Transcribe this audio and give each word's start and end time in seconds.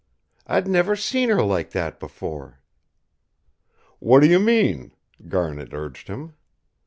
I'd 0.47 0.67
never 0.67 0.95
seen 0.95 1.29
her 1.29 1.43
like 1.43 1.69
that 1.73 1.99
before." 1.99 2.59
"What 3.99 4.21
do 4.21 4.27
you 4.27 4.39
mean?" 4.39 4.93
Garnet 5.27 5.75
urged 5.75 6.07
him. 6.07 6.33